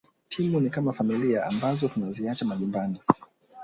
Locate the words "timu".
0.29-0.59